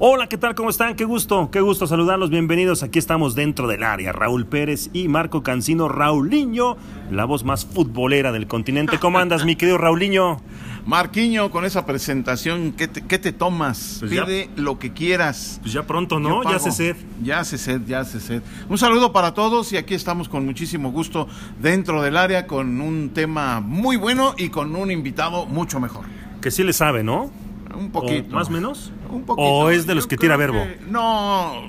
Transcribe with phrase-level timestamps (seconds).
[0.00, 0.56] Hola, ¿qué tal?
[0.56, 0.96] ¿Cómo están?
[0.96, 2.28] Qué gusto, qué gusto saludarlos.
[2.28, 2.82] Bienvenidos.
[2.82, 4.12] Aquí estamos dentro del área.
[4.12, 6.76] Raúl Pérez y Marco Cancino, Raulinho,
[7.12, 8.98] la voz más futbolera del continente.
[8.98, 10.40] ¿Cómo andas, mi querido Raulinho?
[10.86, 13.98] Marquiño, con esa presentación, ¿qué te, qué te tomas?
[14.00, 15.60] Pues ya- Pide lo que quieras.
[15.62, 16.42] Pues ya pronto, ¿no?
[16.42, 16.96] Ya se sed.
[17.22, 18.42] Ya se sed, ya se sed.
[18.68, 21.28] Un saludo para todos y aquí estamos con muchísimo gusto
[21.62, 26.04] dentro del área con un tema muy bueno y con un invitado mucho mejor.
[26.42, 27.30] Que sí le sabe, ¿no?
[27.76, 28.28] Un poquito.
[28.30, 28.92] ¿O más o menos?
[29.10, 29.46] Un poquito.
[29.48, 30.62] ¿O es de los Yo que tira verbo?
[30.62, 31.62] que- no,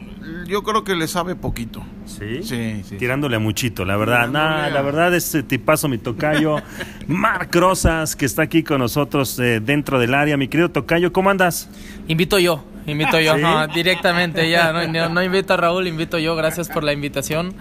[0.48, 1.84] yo creo que le sabe poquito.
[2.06, 2.44] Sí.
[2.44, 2.98] Sí, sí.
[2.98, 4.30] Tirándole a muchito, la verdad.
[4.30, 6.58] Nah, a- la verdad es eh, tipazo mi tocayo.
[7.08, 10.38] Marc Rosas, que está aquí con nosotros eh, dentro del área.
[10.38, 11.70] Mi querido tocayo, ¿cómo andas?
[12.08, 13.42] Invito yo, invito yo, ¿Sí?
[13.42, 17.54] no, directamente ya, no, no, no invito a Raúl, invito yo, gracias por la invitación.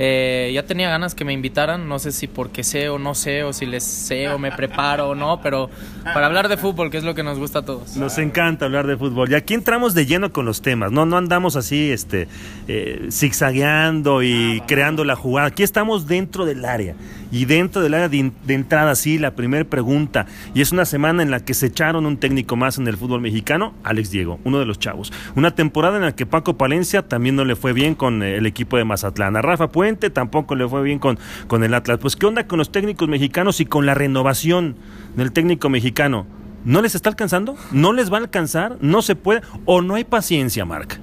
[0.00, 3.42] Eh, ya tenía ganas que me invitaran, no sé si porque sé o no sé,
[3.42, 5.68] o si les sé o me preparo o no, pero
[6.04, 7.96] para hablar de fútbol, que es lo que nos gusta a todos.
[7.96, 9.28] Nos encanta hablar de fútbol.
[9.32, 10.92] Y aquí entramos de lleno con los temas.
[10.92, 12.28] No, no andamos así, este,
[12.68, 15.48] eh, zigzagueando y creando la jugada.
[15.48, 16.94] Aquí estamos dentro del área.
[17.30, 20.26] Y dentro del área de, in- de entrada, sí, la primera pregunta.
[20.54, 23.20] Y es una semana en la que se echaron un técnico más en el fútbol
[23.20, 25.12] mexicano, Alex Diego, uno de los chavos.
[25.34, 28.46] Una temporada en la que Paco Palencia también no le fue bien con eh, el
[28.46, 29.36] equipo de Mazatlán.
[29.36, 31.98] A Rafa Puente tampoco le fue bien con, con el Atlas.
[31.98, 34.76] Pues, ¿qué onda con los técnicos mexicanos y con la renovación
[35.16, 36.26] del técnico mexicano?
[36.64, 37.56] ¿No les está alcanzando?
[37.72, 38.76] ¿No les va a alcanzar?
[38.80, 39.42] ¿No se puede?
[39.64, 41.00] ¿O no hay paciencia, Marc?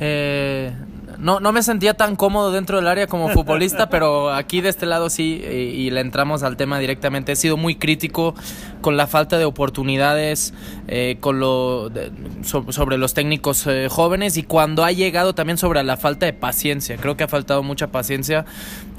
[0.00, 0.72] Eh,
[1.18, 4.86] no, no me sentía tan cómodo dentro del área como futbolista, pero aquí de este
[4.86, 7.32] lado sí, y, y le entramos al tema directamente.
[7.32, 8.34] He sido muy crítico
[8.80, 10.54] con la falta de oportunidades,
[10.86, 15.58] eh, con lo de- so- sobre los técnicos eh, jóvenes y cuando ha llegado también
[15.58, 16.96] sobre la falta de paciencia.
[16.96, 18.44] Creo que ha faltado mucha paciencia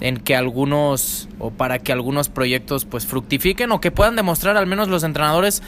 [0.01, 4.67] en que algunos o para que algunos proyectos pues fructifiquen o que puedan demostrar al
[4.67, 5.63] menos los entrenadores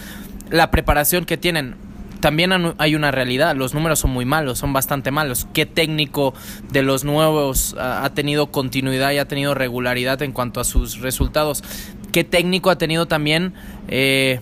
[0.49, 1.75] la preparación que tienen
[2.21, 5.47] también hay una realidad, los números son muy malos, son bastante malos.
[5.53, 6.33] ¿Qué técnico
[6.71, 10.99] de los nuevos ah, ha tenido continuidad y ha tenido regularidad en cuanto a sus
[10.99, 11.63] resultados?
[12.11, 13.53] ¿Qué técnico ha tenido también
[13.87, 14.39] eh,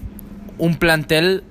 [0.57, 1.43] un plantel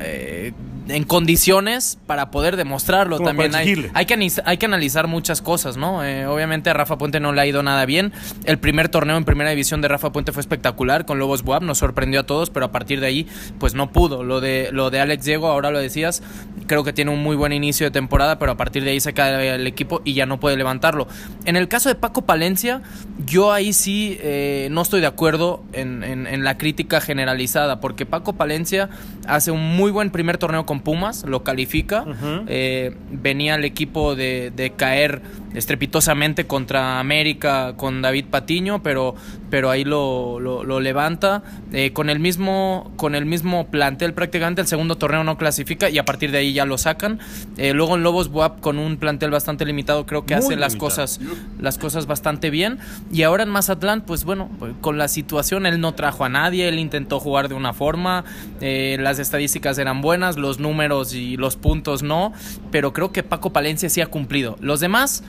[0.00, 0.52] eh,
[0.88, 3.16] en condiciones para poder demostrarlo?
[3.18, 6.04] Como También hay, hay que, hay que analizar muchas cosas, ¿no?
[6.04, 8.12] Eh, obviamente a Rafa Puente no le ha ido nada bien.
[8.44, 11.78] El primer torneo en primera división de Rafa Puente fue espectacular con Lobos Buap, nos
[11.78, 13.26] sorprendió a todos, pero a partir de ahí,
[13.58, 14.24] pues no pudo.
[14.24, 16.22] Lo de, lo de Alex Diego, ahora lo decías,
[16.66, 19.12] creo que tiene un muy buen inicio de temporada, pero a partir de ahí se
[19.12, 21.06] cae el equipo y ya no puede levantarlo.
[21.44, 22.82] En el caso de Paco Palencia,
[23.26, 28.06] yo ahí sí eh, no estoy de acuerdo en, en- en la crítica generalizada, porque
[28.06, 28.88] Paco Palencia
[29.26, 32.04] hace un muy buen primer torneo con Pumas, lo califica,
[32.46, 35.22] eh, venía el equipo de, de caer
[35.54, 39.14] estrepitosamente contra América con David Patiño, pero,
[39.50, 41.42] pero ahí lo, lo- lo levanta.
[41.72, 45.98] Eh, con, el mismo, con el mismo plantel prácticamente el segundo torneo no clasifica y
[45.98, 47.18] a partir de ahí ya lo sacan.
[47.56, 50.76] Eh, luego en Lobos Buap con un plantel bastante limitado creo que Muy hace las
[50.76, 51.20] cosas,
[51.58, 52.78] las cosas bastante bien.
[53.12, 56.68] Y ahora en Mazatlán, pues bueno, pues, con la situación él no trajo a nadie,
[56.68, 58.24] él intentó jugar de una forma,
[58.60, 62.32] eh, las estadísticas eran buenas, los números y los puntos no,
[62.70, 64.56] pero creo que Paco Palencia sí ha cumplido.
[64.60, 65.22] Los demás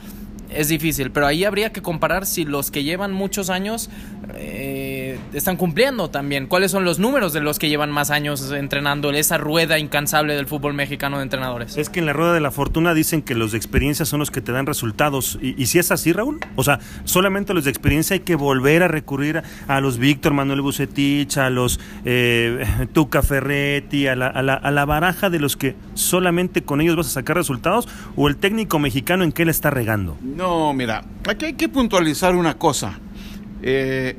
[0.54, 3.90] es difícil, pero ahí habría que comparar si los que llevan muchos años
[4.34, 6.46] eh, están cumpliendo también.
[6.46, 10.46] ¿Cuáles son los números de los que llevan más años entrenando esa rueda incansable del
[10.46, 11.76] fútbol mexicano de entrenadores?
[11.76, 14.30] Es que en la rueda de la fortuna dicen que los de experiencia son los
[14.30, 15.38] que te dan resultados.
[15.42, 16.40] ¿Y, y si es así, Raúl?
[16.56, 20.32] O sea, solamente los de experiencia hay que volver a recurrir a, a los Víctor
[20.34, 25.38] Manuel Bucetich, a los eh, Tuca Ferretti, a la, a, la, a la baraja de
[25.38, 29.44] los que solamente con ellos vas a sacar resultados, o el técnico mexicano en qué
[29.44, 30.16] le está regando.
[30.22, 30.41] No,
[30.74, 32.98] mira, aquí hay que puntualizar una cosa.
[33.62, 34.16] Eh,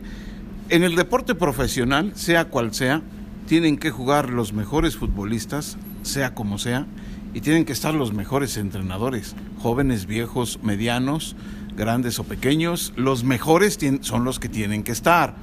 [0.70, 3.02] en el deporte profesional, sea cual sea,
[3.48, 6.88] tienen que jugar los mejores futbolistas, sea como sea,
[7.34, 11.36] y tienen que estar los mejores entrenadores, jóvenes, viejos, medianos,
[11.76, 12.94] grandes o pequeños.
[12.96, 15.36] Los mejores son los que tienen que estar.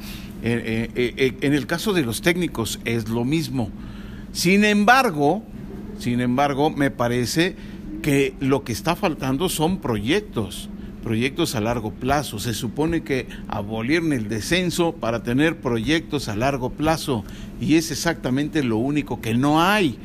[0.42, 3.70] Eh, eh, en el caso de los técnicos es lo mismo.
[4.32, 5.42] Sin embargo,
[5.98, 7.56] sin embargo, me parece
[8.00, 10.69] que lo que está faltando son proyectos,
[11.02, 12.38] proyectos a largo plazo.
[12.38, 17.24] Se supone que abolieron el descenso para tener proyectos a largo plazo
[17.60, 19.98] y es exactamente lo único que no hay.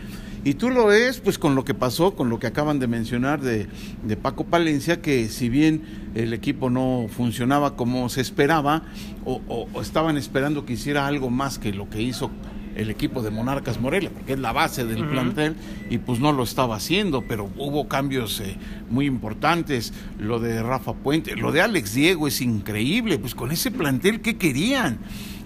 [0.43, 3.41] Y tú lo ves, pues con lo que pasó, con lo que acaban de mencionar
[3.41, 3.67] de,
[4.03, 5.81] de Paco Palencia, que si bien
[6.13, 8.83] el equipo no funcionaba como se esperaba,
[9.25, 12.29] o, o- o estaban esperando que hiciera algo más que lo que hizo
[12.75, 15.55] el equipo de Monarcas Morelia, porque es la base del plantel,
[15.89, 18.57] y pues no lo estaba haciendo, pero hubo cambios eh,
[18.89, 23.71] muy importantes, lo de Rafa Puente, lo de Alex Diego es increíble, pues con ese
[23.71, 24.97] plantel, ¿qué querían?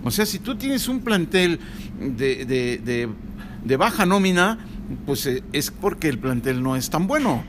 [0.04, 1.60] O sea, si tú tienes un plantel
[2.00, 3.10] de, de- de-
[3.64, 4.58] de baja nómina,
[5.06, 7.44] pues eh, es porque el plantel no es tan bueno.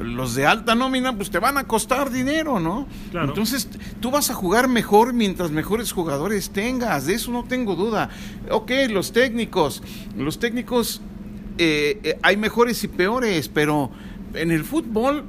[0.00, 2.86] Los de alta nómina, pues te van a costar dinero, ¿no?
[3.10, 3.28] Claro.
[3.28, 3.68] Entonces,
[4.00, 8.08] tú vas a jugar mejor mientras mejores jugadores tengas, de eso no tengo duda.
[8.50, 9.82] Ok, los técnicos,
[10.16, 11.02] los técnicos,
[11.58, 13.90] eh, eh, hay mejores y peores, pero
[14.34, 15.24] en el fútbol,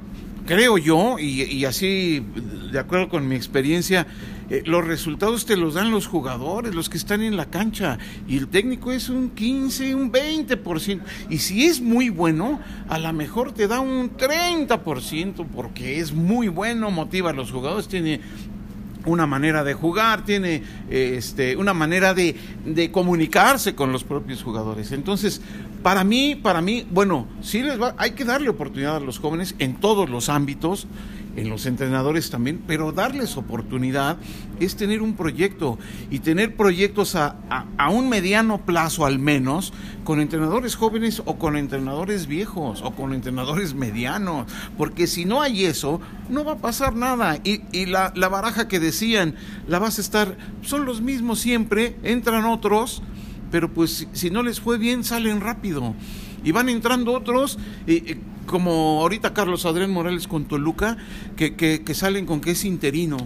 [0.46, 2.24] creo yo, y, y así,
[2.72, 4.06] de acuerdo con mi experiencia,
[4.50, 7.98] eh, los resultados te los dan los jugadores, los que están en la cancha,
[8.28, 11.00] y el técnico es un 15, un 20%,
[11.30, 16.48] y si es muy bueno, a lo mejor te da un 30%, porque es muy
[16.48, 18.20] bueno, motiva a los jugadores, tiene
[19.06, 24.92] una manera de jugar, tiene este, una manera de, de, comunicarse con los propios jugadores.
[24.92, 25.42] Entonces,
[25.82, 29.54] para mí, para mí, bueno, sí les va, hay que darle oportunidad a los jóvenes
[29.58, 30.86] en todos los ámbitos
[31.36, 34.16] en los entrenadores también, pero darles oportunidad
[34.60, 35.78] es tener un proyecto
[36.10, 37.36] y tener proyectos a,
[37.76, 39.72] a, un mediano plazo al menos
[40.04, 44.46] con entrenadores jóvenes o con entrenadores viejos o con entrenadores medianos,
[44.78, 47.38] porque si no hay eso, no va a pasar nada.
[47.44, 49.34] Y, y la, la baraja que decían,
[49.66, 53.02] la vas a estar, son los mismos siempre, entran otros,
[53.50, 55.94] pero pues si, si no les fue bien, salen rápido
[56.44, 60.96] y van entrando otros, eh, como ahorita Carlos Adrián Morales con Toluca,
[61.36, 63.16] que, que, que, salen con que es interino.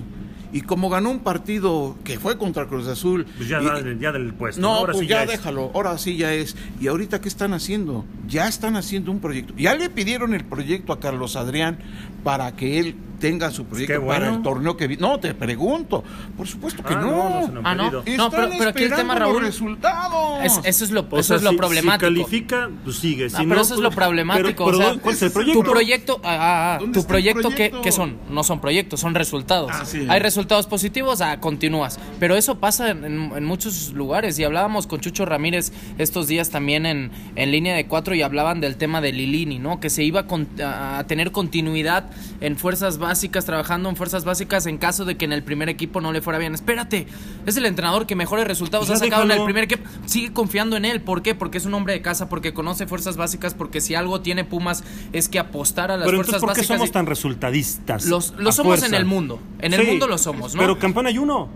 [0.50, 3.26] Y como ganó un partido que fue contra Cruz Azul.
[3.36, 4.60] Pues ya, y, ya del puesto.
[4.60, 6.56] No, ahora pues sí ya, ya déjalo, ahora sí ya es.
[6.80, 8.06] ¿Y ahorita qué están haciendo?
[8.26, 9.52] Ya están haciendo un proyecto.
[9.58, 11.78] Ya le pidieron el proyecto a Carlos Adrián
[12.24, 14.24] para que él tenga su proyecto bueno.
[14.24, 14.96] para el torneo que.
[14.96, 16.04] No, te pregunto.
[16.36, 17.10] Por supuesto que Ah, no.
[17.10, 17.90] no, no se Ah, no.
[18.16, 19.42] No, pero, pero aquí el tema, Raúl.
[19.42, 20.44] resultados.
[20.44, 22.06] es- eso es lo, O eso sea, es lo si- problemático.
[22.08, 23.28] Si califica, pues sigue.
[23.30, 24.64] Si Ah, no, pero eso es pues- lo problemático.
[24.66, 25.62] Pero, o sea, ¿cuál es el proyecto?
[25.62, 27.82] Tu proyecto, ah, ah, ah, ¿Dónde tu proyecto, ¿qué, proyecto?
[27.82, 28.16] qué son?
[28.30, 29.70] No son proyectos, son resultados.
[29.74, 30.06] Ah, sí.
[30.08, 31.98] Hay resultados positivos, ah, continúas.
[32.20, 34.38] Pero eso pasa en, en- en muchos lugares.
[34.38, 38.60] Y hablábamos con Chucho Ramírez estos días también en, en línea de cuatro y hablaban
[38.60, 39.80] del tema de Lilini, ¿no?
[39.80, 42.10] Que se iba con- a, a tener continuidad
[42.40, 43.07] en fuerzas básicas,
[43.44, 46.38] trabajando en fuerzas básicas en caso de que en el primer equipo no le fuera
[46.38, 46.54] bien.
[46.54, 47.06] Espérate,
[47.46, 49.82] es el entrenador que mejores resultados Pues ha sacado en el primer equipo.
[50.06, 51.00] Sigue confiando en él.
[51.00, 51.34] ¿Por qué?
[51.34, 54.84] Porque es un hombre de casa, porque conoce fuerzas básicas, porque si algo tiene Pumas
[55.12, 56.76] es que apostar a las Pero fuerzas entonces, ¿por qué básicas.
[56.78, 58.06] somos y- tan resultadistas?
[58.06, 58.86] Los, los somos fuerza.
[58.86, 59.40] en el mundo.
[59.60, 60.60] En el mundo lo somos, ¿no?
[60.60, 61.48] Pero campeón hay uno.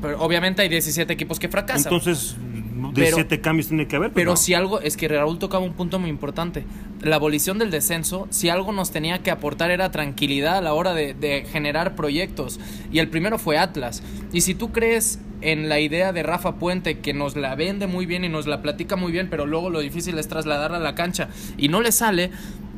[0.00, 1.92] Pero obviamente hay 17 equipos que fracasan.
[1.92, 4.10] Entonces, de Pero- siete cambios tiene que haber.
[4.10, 4.36] pues Pero no.
[4.36, 6.64] si algo, es que Raúl tocaba un punto muy importante.
[7.02, 10.92] La abolición del descenso, si algo nos tenía que aportar era tranquilidad a la hora
[10.92, 12.60] de, de generar proyectos.
[12.92, 14.02] Y el primero fue Atlas.
[14.32, 18.06] Y si tú crees en la idea de Rafa Puente, que nos la vende muy
[18.06, 20.94] bien y nos la platica muy bien, pero luego lo difícil es trasladarla a la
[20.94, 22.30] cancha y no le sale.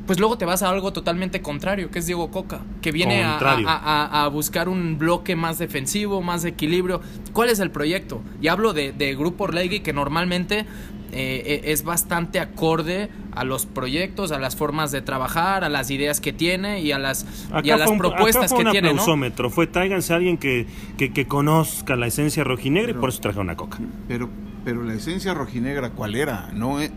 [0.07, 4.29] Pues luego te vas a algo totalmente contrario, que es Diego Coca, que viene a,
[4.33, 7.01] buscar un bloque más defensivo, más de equilibrio.
[7.33, 8.21] ¿Cuál es el proyecto?
[8.41, 10.67] Y hablo de, de Grupo Orlegui, que normalmente
[11.12, 16.20] eh, es bastante acorde a los proyectos, a las formas de trabajar, a las ideas
[16.20, 17.26] que tiene y a las,
[17.62, 18.93] y a las fue un- propuestas acá fue que un tiene, ¿no?
[18.94, 19.50] aplausómetro.
[19.50, 20.67] Fue tráiganse a alguien que,
[20.99, 23.79] que, que conozca la esencia rojinegra y por eso trajeron a Coca.
[24.09, 24.29] Pero,
[24.64, 26.50] pero la esencia rojinegra, ¿cuál era?
[26.53, 26.91] No, Eh,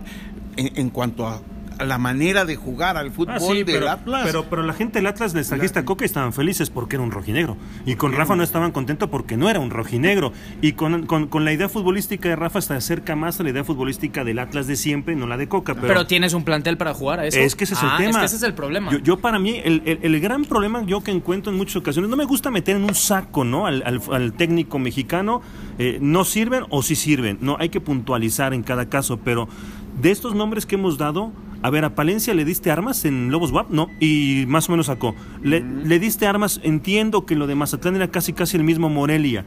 [0.58, 1.42] en, en cuanto a
[1.84, 4.22] la manera de jugar al fútbol Ah, sí, del pero, Atlas.
[4.26, 7.04] pero, pero la gente del Atlas les trajiste a Coca y estaban felices porque era
[7.04, 7.58] un rojinegro.
[7.86, 10.32] Y con Rafa no estaban contentos porque no era un rojinegro.
[10.62, 13.64] Y con, con, con la idea futbolística de Rafa se acerca más a la idea
[13.64, 15.74] futbolística del Atlas de siempre, no la de Coca.
[15.76, 17.38] Pero, Pero, tienes un plantel para jugar a eso.
[17.40, 18.10] Es que ese es el Ah, tema.
[18.12, 18.92] Es que ese es el problema.
[18.92, 22.10] Yo, yo para mí, el, el- el gran problema yo que encuentro en muchas ocasiones,
[22.10, 23.66] no me gusta meter en un saco ¿no?
[23.68, 25.42] al, al- al técnico mexicano,
[25.80, 27.38] eh, no sirven o sí sirven.
[27.42, 29.48] No, hay que puntualizar en cada caso, pero
[30.02, 33.52] de estos nombres que hemos dado, a ver, a Palencia le diste armas en Lobos
[33.52, 33.88] WAP, ¿no?
[34.00, 35.16] Y más o menos sacó.
[35.42, 39.46] Le, le diste armas, entiendo que lo de Mazatlán era casi casi el mismo Morelia,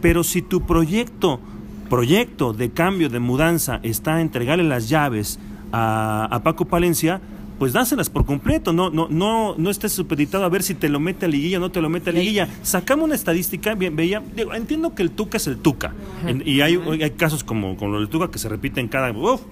[0.00, 1.40] pero si tu proyecto,
[1.88, 5.38] proyecto de cambio, de mudanza, está a entregarle las llaves
[5.72, 7.20] a, a Paco Palencia,
[7.58, 10.98] pues dáselas por completo, no, no, no, no estés supeditado a ver si te lo
[10.98, 12.48] mete a liguilla o no te lo mete a liguilla.
[12.62, 15.92] Sacamos una estadística, bien, veía, digo, entiendo que el Tuca es el Tuca,
[16.26, 19.42] en- y hay, hay casos como, como lo del Tuca que se repiten cada, uf,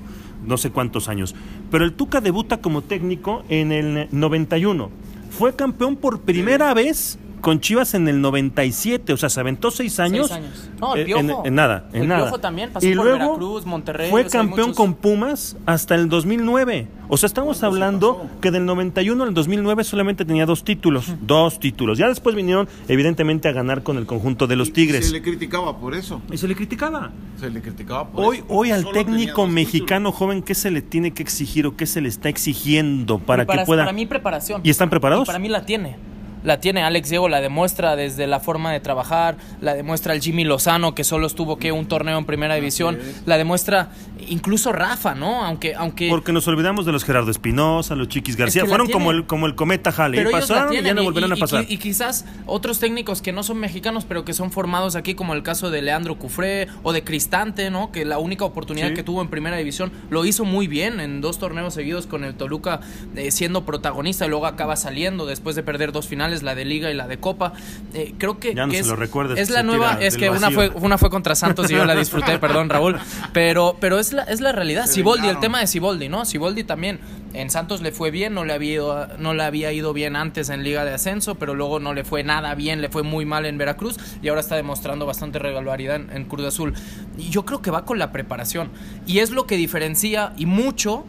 [0.45, 1.35] no sé cuántos años,
[1.71, 4.91] pero el Tuca debuta como técnico en el 91,
[5.31, 9.99] fue campeón por primera vez con Chivas en el 97, o sea, se aventó seis
[10.01, 10.29] años.
[10.29, 10.71] Seis años.
[10.81, 11.43] No, el eh, en, Piojo.
[11.47, 12.23] en nada, en El nada.
[12.25, 14.95] Piojo también pasó y por luego Veracruz, Monterrey, Fue o sea, hay campeón muchos- con
[14.95, 16.89] Pumas hasta el 2009.
[17.13, 21.99] O sea, estamos hablando que del 91 al 2009 solamente tenía dos títulos, dos títulos.
[21.99, 25.07] Ya después vinieron evidentemente a ganar con el conjunto de los Y Tigres.
[25.07, 26.23] Se le criticaba por eso.
[26.31, 27.11] Y se le criticaba.
[27.41, 28.47] Se le criticaba por Hoy, eso.
[28.49, 32.01] hoy al Solo técnico mexicano joven, ¿qué se le tiene que exigir o qué se
[32.01, 33.83] le está exigiendo para que pueda...
[33.83, 34.61] Para mí, preparación.
[34.63, 35.25] ¿Y están preparados?
[35.25, 35.97] Y para mí la tiene.
[36.43, 40.45] La tiene Alex Diego, la demuestra desde la forma de trabajar, la demuestra el Jimmy
[40.45, 43.89] Lozano, que solo estuvo que un torneo en primera división, la demuestra
[44.29, 45.45] incluso Rafa, ¿no?
[45.45, 48.63] Aunque, aunque Porque nos olvidamos de los Gerardo Espinosa, los Chiquis García.
[48.63, 50.19] que Fueron como el, como el cometa Halley.
[50.21, 51.65] pero ellos la Pasaron y ya no volverán y- a pasar.
[51.69, 55.35] Y, y quizás otros técnicos que no son mexicanos, pero que son formados aquí, como
[55.35, 57.93] el caso de Leandro Cufré o de Cristante, ¿no?
[57.93, 58.95] Que la única oportunidad Sí.
[58.95, 62.35] que tuvo en primera división lo hizo muy bien en dos torneos seguidos con el
[62.35, 62.81] Toluca
[63.17, 66.91] eh, siendo protagonista y luego acaba saliendo después de perder dos finales, la de Liga
[66.91, 67.53] y la de Copa.
[67.95, 70.31] Eh, creo que, Ya no que se es, lo recuerdes, es la nueva, es que
[70.31, 72.99] una fue, una fue contra Santos y yo la disfruté, perdón Raúl,
[73.33, 74.87] pero, pero es la, es la realidad.
[74.87, 76.25] Siboldi, el tema de Siboldi, ¿no?
[76.25, 77.01] Siboldi también
[77.33, 80.49] en Santos le fue bien, no le había ido, no le había ido bien antes
[80.51, 83.47] en Liga de Ascenso, pero luego no le fue nada bien, le fue muy mal
[83.47, 86.75] en Veracruz y ahora está demostrando bastante regularidad en, en Cruz Azul.
[87.17, 88.71] Y yo creo que va con la preparación
[89.07, 91.05] y es lo que diferencia y mucho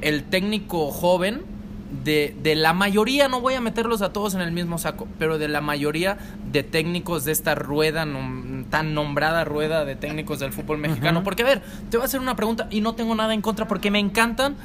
[0.00, 1.42] el técnico joven
[2.04, 5.38] de, de la mayoría, no voy a meterlos a todos en el mismo saco, pero
[5.38, 6.18] de la mayoría
[6.50, 8.04] de técnicos de esta rueda,
[8.70, 11.22] tan nombrada rueda de técnicos del fútbol mexicano.
[11.22, 13.68] Porque, a ver, te voy a hacer una pregunta y no tengo nada en contra
[13.68, 14.56] porque me encantan,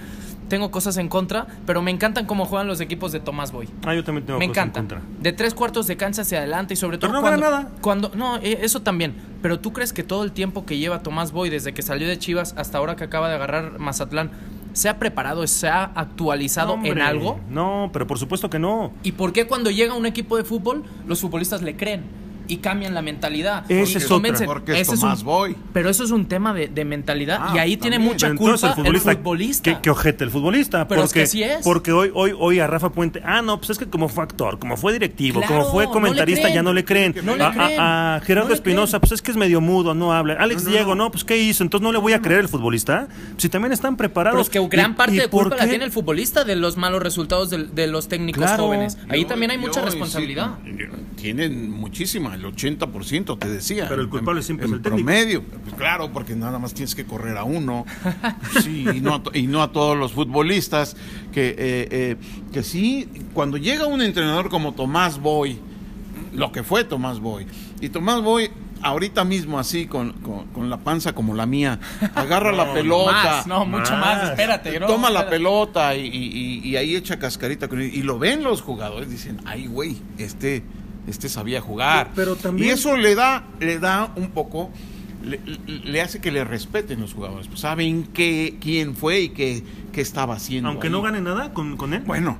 [0.47, 3.69] tengo cosas en contra, pero me encantan cómo juegan los equipos de Tomás Boy.
[3.85, 4.79] Ah, yo también tengo Me cosas en encanta.
[4.97, 5.01] contra.
[5.21, 7.71] De tres cuartos de cancha hacia adelante y sobre todo Pero no cuando, gana nada.
[7.81, 9.13] cuando no, eh, eso también.
[9.41, 12.17] Pero tú crees que todo el tiempo que lleva Tomás Boy desde que salió de
[12.17, 14.31] Chivas hasta ahora que acaba de agarrar Mazatlán
[14.73, 17.39] se ha preparado, se ha actualizado en algo?
[17.49, 18.91] No, pero por supuesto que no.
[19.03, 22.03] ¿Y por qué cuando llega un equipo de fútbol los futbolistas le creen?
[22.49, 23.63] Y cambian la mentalidad.
[23.71, 24.49] Esa y es convencen.
[24.49, 24.59] otra.
[24.59, 25.55] Porque es Ese un- Boy.
[25.71, 27.39] Pero eso es un tema de, de mentalidad.
[27.41, 29.75] Ah, y ahí tiene mucha entonces culpa el futbolista.
[29.75, 30.87] Que, que ojete el futbolista.
[30.87, 31.63] Pero es porque, que así es.
[31.63, 34.59] Porque hoy, hoy, hoy a Rafa Puente, ah, no, pues es que como fue actor,
[34.59, 37.15] como fue directivo, Claro, como fue comentarista, ya no le creen.
[37.23, 37.79] No le a, a- creen.
[37.79, 40.33] a Gerardo No Espinosa, pues es que es medio mudo, no habla.
[40.39, 41.11] Alex No, no, Diego, no.
[41.11, 41.63] pues ¿qué hizo?
[41.63, 43.07] Entonces no le voy a creer el futbolista.
[43.37, 44.49] Si también están preparados.
[44.49, 47.03] Pero es que gran ¿Y- parte de culpa la tiene el futbolista de los malos
[47.03, 48.63] resultados de, de los técnicos Claro.
[48.65, 48.97] jóvenes.
[49.07, 50.57] Ahí Yo- también hay yo- mucha sí, responsabilidad.
[51.15, 53.85] tienen muchísima, el 80% te decía.
[53.89, 55.05] Pero el culpable en- siempre es el técnico.
[55.05, 55.43] promedio.
[55.43, 57.85] Pues claro, porque nada más tienes que correr a uno.
[58.63, 60.95] Sí, y no a, to- y no a todos los futbolistas.
[61.31, 61.55] Que, eh,
[61.91, 62.15] eh,
[62.51, 65.59] que sí, cuando llega un entrenador como Tomás Boy,
[66.33, 67.45] lo que fue Tomás Boy,
[67.81, 68.49] y Tomás Boy.
[68.81, 71.81] Ahorita mismo así, con, con- con la panza como la mía,
[72.15, 74.29] agarra la pelota, Más, no, mucho más, Más.
[74.29, 74.79] espérate.
[74.79, 77.91] no, toma la pelota y, y- y- y ahí echa cascarita con él.
[77.93, 80.63] Y lo ven los jugadores, dicen, ay, güey, este,
[81.07, 82.11] este sabía jugar.
[82.15, 84.69] Pero también- Y eso le da, le da un poco,
[85.23, 87.47] le, hace que le respeten los jugadores.
[87.47, 90.69] Pues saben qué, quién fue y qué, qué estaba haciendo.
[90.69, 90.93] Aunque ahí.
[90.93, 92.03] no gane nada con, con él.
[92.05, 92.37] Bueno,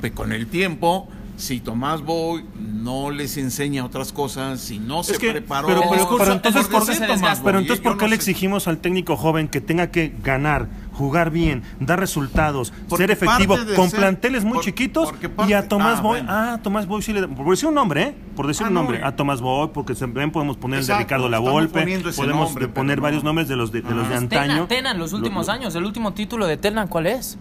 [0.00, 5.16] pues con el tiempo, si Tomás Boy no les enseña otras cosas, si no se
[5.16, 5.66] que- preparó.
[5.68, 5.80] pero,
[6.18, 7.06] pero- entonces, ¿por, se qué-
[7.44, 8.30] pero entonces, ¿por qué no le sé.
[8.30, 10.68] exigimos al técnico joven que tenga que ganar,
[11.00, 15.12] jugar bien, dar resultados, Porque ser efectivo con ser- planteles muy por- chiquitos?
[15.48, 16.28] y a Tomás ah, Boy, bueno.
[16.32, 18.14] ah, Tomás Boy sí le por decir un nombre, ¿eh?
[18.36, 20.96] Por decir Ah, un no, nombre, a Tomás Boy, porque también podemos poner el de
[20.98, 21.80] Ricardo Lavolpe,
[22.14, 23.28] podemos nombre, poner pero varios no.
[23.30, 24.18] nombres de los de, de los de Ah.
[24.18, 24.52] antaño.
[24.54, 25.74] Tena, Tena, en los últimos Lo- años.
[25.74, 27.38] El último título de Tena, ¿cuál es?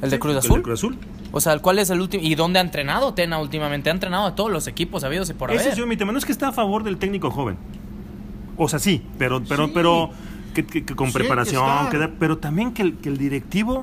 [0.00, 0.56] ¿El de Cruz el Azul?
[0.58, 0.98] de Cruz Azul.
[1.32, 2.22] O sea, ¿cuál es el último?
[2.24, 3.90] ¿Y dónde ha entrenado Tena últimamente?
[3.90, 5.60] Ha entrenado a todos los equipos habidos y por haber.
[5.60, 6.10] Ese es yo mi tema.
[6.12, 7.56] No es que está a favor del técnico joven.
[8.56, 9.72] O sea, sí, pero, pero, Sí.
[9.74, 10.10] pero
[10.50, 13.80] que, que- que con Sí, preparación, que da- pero también que el, que el directivo,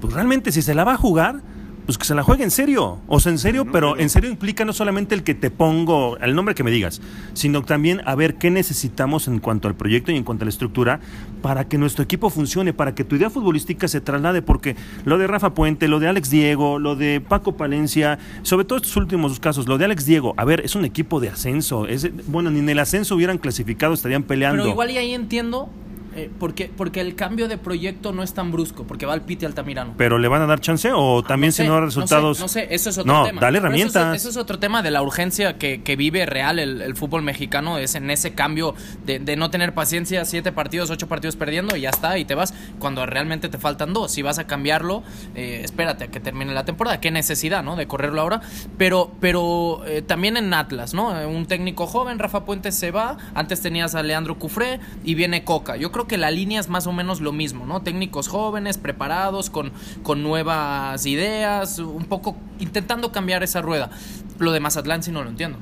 [0.00, 1.40] pues realmente si se la va a jugar,
[1.86, 2.98] pues que se la juegue en serio.
[3.08, 5.50] O sea, en serio, No, pero pero- en serio implica no solamente el que te
[5.50, 7.00] pongo, el nombre que me digas,
[7.32, 10.50] sino también a ver qué necesitamos en cuanto al proyecto y en cuanto a la
[10.50, 11.00] estructura
[11.42, 15.26] para que nuestro equipo funcione, para que tu idea futbolística se traslade, porque lo de
[15.26, 19.66] Rafa Puente, lo de Alex Diego, lo de Paco Palencia, sobre todo estos últimos casos,
[19.66, 22.68] lo de Alex Diego, a ver, es un equipo de ascenso, es, bueno, ni en
[22.68, 24.62] el ascenso hubieran clasificado, estarían peleando.
[24.62, 25.68] Pero igual y ahí entiendo,
[26.14, 29.44] eh, porque, porque el cambio de proyecto no es tan brusco, porque va al Piti
[29.46, 29.94] Altamirano.
[29.96, 32.40] ¿Pero le van a dar chance o también Ah, si sé, no da resultados?
[32.40, 33.40] No sé, no sé, eso es otro No, tema.
[33.40, 34.16] dale Pero eso es- herramientas.
[34.20, 37.78] Eso es, otro tema de la urgencia que, que vive real el, el fútbol mexicano,
[37.78, 38.74] es en ese cambio
[39.06, 42.34] de, de no tener paciencia, siete partidos, ocho partidos perdiendo y ya está, y te
[42.34, 44.12] vas, cuando realmente te faltan dos.
[44.12, 45.02] Si vas a cambiarlo,
[45.34, 47.00] eh, espérate a que termine la temporada.
[47.00, 47.76] Qué necesidad, ¿no?
[47.76, 48.40] De correrlo ahora.
[48.78, 51.18] Pero, pero eh, también en Atlas, ¿no?
[51.18, 55.44] Eh, Un técnico joven, Rafa Puentes se va, antes tenías a Leandro Cufré y viene
[55.44, 55.76] Coca.
[55.76, 57.82] Yo creo que la línea es más o menos lo mismo, ¿no?
[57.82, 63.90] Técnicos jóvenes, preparados, con, con nuevas ideas, un poco intentando cambiar esa rueda.
[64.38, 65.58] Lo de Mazatlán sí no lo entiendo.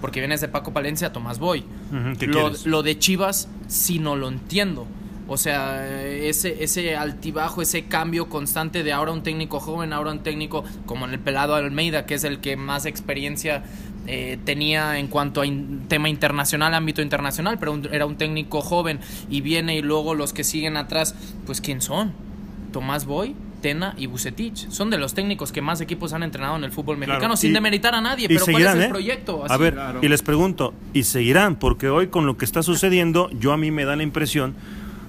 [0.00, 1.64] Porque vienes de Paco Palencia a Tomás Boy.
[1.90, 4.86] Ujú, ¿qué lo, lo de Chivas sí no lo entiendo.
[5.28, 10.20] O sea, ese, ese altibajo, ese cambio constante de ahora un técnico joven, ahora un
[10.20, 13.64] técnico como en el pelado Almeida, que es el que más experiencia
[14.06, 18.60] eh, tenía en cuanto a in- tema internacional, ámbito internacional, pero un- era un técnico
[18.60, 21.14] joven y viene y luego los que siguen atrás,
[21.46, 22.12] pues ¿quién son?
[22.72, 24.68] Tomás Boy, Tena y Bucetich.
[24.68, 27.50] Son de los técnicos que más equipos han entrenado en el fútbol Claro, mexicano, sin
[27.50, 28.88] y- demeritar a nadie, y pero ¿cuál es seguirán, el ¿eh?
[28.88, 29.44] proyecto?
[29.48, 30.00] A ver, Claro.
[30.02, 31.56] y les pregunto, ¿y seguirán?
[31.56, 34.54] Porque hoy con lo que está sucediendo, yo a mí me da la impresión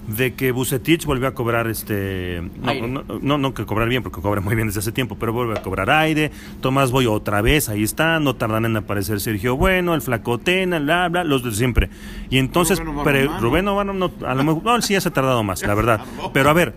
[0.07, 4.21] de que Bucetich volvió a cobrar este no, no, no, no que cobrar bien porque
[4.21, 6.31] cobra muy bien desde hace tiempo pero vuelve a cobrar aire.
[6.61, 11.09] Tomás Boy otra vez ahí está no tardan en aparecer Sergio Bueno el Flacotena bla
[11.09, 11.89] bla los de siempre.
[12.29, 15.43] Y entonces Rubén Omar no a lo mejor no él sí ya se ha tardado
[15.43, 16.01] más la verdad.
[16.33, 16.73] Pero a ver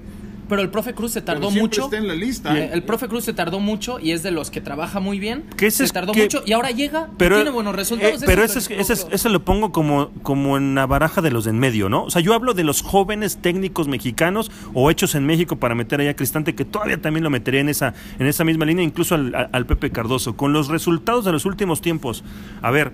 [0.50, 1.84] Pero el profe Cruz se tardó Pero mucho.
[1.84, 2.54] está en la lista.
[2.58, 5.44] Eh, El profe Cruz se tardó mucho y es de los que trabaja muy bien.
[5.56, 8.20] Que ese se es tardó que- mucho y ahora llega pero y tiene buenos resultados.
[8.22, 11.22] eh, pero ese, es- lo- ese, es- ese lo pongo como, como en la baraja
[11.22, 12.04] de los de en medio, ¿no?
[12.04, 16.00] O sea, yo hablo de los jóvenes técnicos mexicanos o hechos en México para meter
[16.00, 19.14] allá a Cristante, que todavía también lo metería en esa, en esa misma línea, incluso
[19.14, 20.36] al, a- al Pepe Cardoso.
[20.36, 22.24] Con los resultados de los últimos tiempos,
[22.60, 22.92] a ver,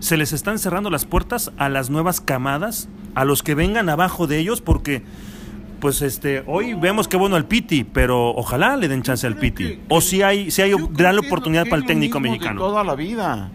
[0.00, 4.26] se les están cerrando las puertas a las nuevas camadas, a los que vengan abajo
[4.26, 5.02] de ellos, porque
[5.84, 9.64] pues este hoy vemos que bueno al Piti, pero ojalá le den chance al Piti.
[9.64, 12.58] que- o si hay si hay gran oportunidad para el técnico de mexicano.
[12.58, 13.50] toda la vida.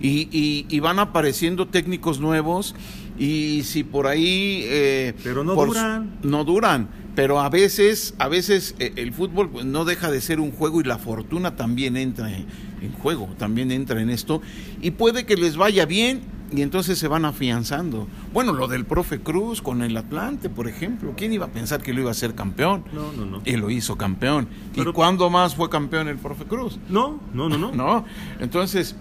[0.00, 2.76] Y, y- y van apareciendo técnicos nuevos
[3.18, 6.18] y si por ahí eh, Pero no por- duran.
[6.22, 10.38] no duran pero a veces a veces eh, el fútbol pues, no deja de ser
[10.38, 12.46] un juego y la fortuna también entra en,
[12.80, 14.40] en juego también entra en esto
[14.80, 16.20] y puede que les vaya bien
[16.54, 21.14] y entonces se van afianzando bueno lo del profe Cruz con el Atlante por ejemplo
[21.16, 23.42] quién iba a pensar que lo iba a ser campeón No, no, no.
[23.44, 27.48] y lo hizo campeón Pero- y cuándo más fue campeón el profe Cruz No, no,
[27.48, 27.72] no, no.
[27.74, 28.04] ¿no?
[28.40, 28.96] Entonces,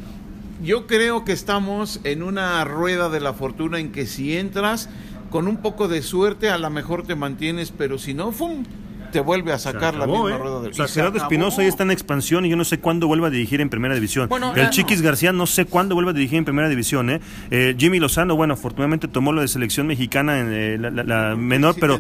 [0.64, 4.90] yo creo que estamos en una rueda de la fortuna en que si entras
[5.32, 8.64] con un poco de suerte, a lo mejor te mantienes, pero si no, ¡fum!
[9.12, 10.38] Te vuelve a sacar la misma ¿eh?
[10.38, 11.18] rueda de O sea, se Gerardo.
[11.18, 13.94] Espinosa ya está en expansión y yo no sé cuándo vuelva a dirigir en Primera
[13.94, 14.30] División.
[14.30, 17.10] Bueno, el Chiquis García no sé cuándo vuelva a dirigir en Primera División.
[17.10, 17.20] ¿eh?
[17.52, 21.36] Eh, Jimmy Lozano, bueno, afortunadamente tomó lo de selección mexicana en eh, la, la- la
[21.36, 22.00] menor, Sí pero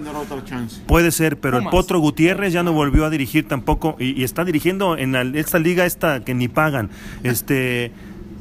[0.88, 1.38] puede ser.
[1.40, 1.74] Pero Pumas.
[1.74, 5.22] el Potro Gutiérrez ya no volvió a dirigir tampoco y, y está dirigiendo en la-
[5.40, 6.90] esta liga esta que ni pagan.
[7.24, 7.92] Este...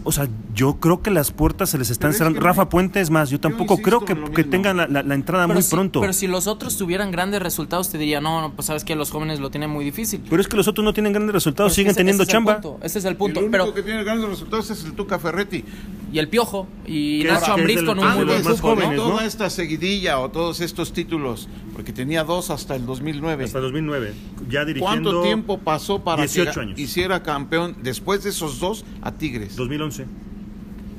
[0.03, 2.39] O sea, yo creo que las puertas se les están es cerrando.
[2.39, 5.45] que Rafa Puente es más, yo tampoco creo que, que tengan la, la- la entrada
[5.47, 6.01] pero muy si- pronto.
[6.01, 9.11] Pero si los otros tuvieran grandes resultados, te diría, no, no, pues sabes que los
[9.11, 10.23] jóvenes lo tienen muy difícil.
[10.29, 12.33] Pero es que los otros no tienen grandes resultados, Pero siguen ese- teniendo ese es
[12.33, 12.61] chamba.
[12.61, 13.41] punto, ese es el punto.
[13.41, 15.65] el único Pero, que tiene grandes resultados es el Tuca Ferretti.
[16.13, 19.03] y el Piojo, y es- Nacho es Ambriz con un muy buen jóvenes, ¿no?
[19.11, 23.45] Toda esta seguidilla o todos estos títulos, porque tenía dos hasta el 2009.
[23.45, 24.15] Hasta 2009.
[24.49, 25.11] Ya dirigiendo.
[25.11, 26.79] ¿Cuánto tiempo pasó para 18 que años.
[26.81, 29.55] hiciera campeón después de esos dos a Tigres?
[29.57, 29.90] 2011.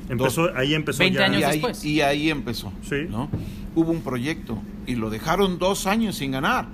[0.08, 1.24] Empezó, ahí empezó 20 ya.
[1.24, 1.84] años y, ahí, después.
[1.84, 2.72] y ahí empezó.
[2.88, 3.06] Sí.
[3.08, 3.30] ¿no?
[3.74, 6.66] Hubo un proyecto y lo dejaron dos años sin ganar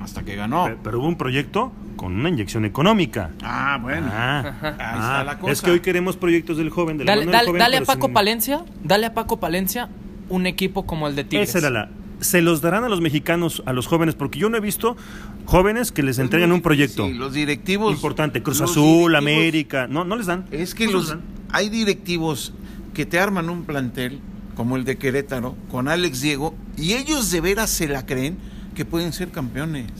[0.00, 0.66] hasta que ganó.
[0.66, 3.30] Pe- Pero hubo un proyecto con una inyección económica.
[3.42, 4.08] Ah, bueno.
[4.10, 5.52] Ah, Ahí ah, está la cosa.
[5.52, 7.76] Es que hoy queremos proyectos del joven, de la Dale, mano del dale- joven, dale
[7.78, 9.88] a Paco sin- Palencia, dale a Paco Palencia
[10.28, 11.48] un equipo como el de Tigres.
[11.48, 11.88] Esa era la.
[12.20, 14.96] Se los darán a los mexicanos, a los jóvenes, porque yo no he visto
[15.44, 17.92] jóvenes que les entregan un proyecto Sí, los directivos.
[17.94, 18.42] importante.
[18.42, 19.86] Cruz Azul, América.
[19.86, 20.46] No, no les dan.
[20.50, 21.16] Es que No los.
[21.50, 22.52] Hay directivos
[22.94, 24.20] que te arman un plantel,
[24.54, 28.38] como el de Querétaro, con Alex Diego, y ellos de veras se la creen
[28.74, 29.90] que pueden ser campeones.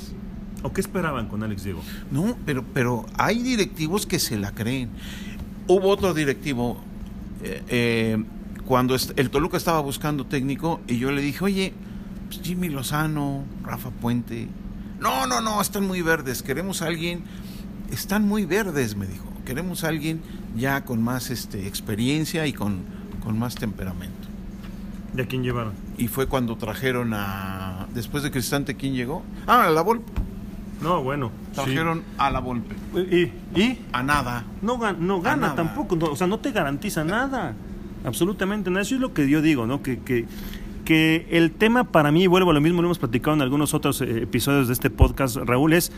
[0.62, 1.82] ¿O qué esperaban con Alex Diego?
[2.10, 4.88] No, pero, pero hay directivos que se la creen.
[5.66, 6.78] Hubo otro directivo,
[7.42, 8.24] eh, eh,
[8.64, 11.74] cuando el Toluca estaba buscando técnico, y yo le dije, oye,
[12.28, 14.48] pues Jimmy Lozano, Rafa Puente.
[15.00, 17.22] No, no, no, están muy verdes, queremos a alguien.
[17.90, 19.26] Están muy verdes, me dijo.
[19.44, 20.20] Queremos a alguien
[20.56, 22.80] ya con más este, experiencia y con,
[23.22, 24.28] con más temperamento.
[25.12, 25.72] ¿De a quién llevaron?
[25.96, 27.86] Y fue cuando trajeron a.
[27.94, 29.22] Después de Cristante, ¿quién llegó?
[29.46, 30.12] Ah, a la Volpe.
[30.82, 31.30] No, bueno.
[31.48, 31.54] sí.
[31.54, 32.74] Trajeron a la Volpe.
[32.94, 33.58] ¿Y?
[33.58, 33.78] ¿Y?
[33.92, 34.44] A nada.
[34.60, 37.54] No, no gana tampoco, no, o sea, no te garantiza nada,
[38.04, 38.82] absolutamente nada.
[38.82, 39.82] Eso es lo que yo digo, ¿no?
[39.82, 40.26] Que, que,
[40.84, 44.02] que el tema para mí, vuelvo a lo mismo, lo hemos platicado en algunos otros
[44.02, 45.92] eh, episodios de este podcast, Raúl, es